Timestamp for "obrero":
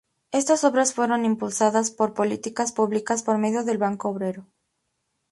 4.09-4.47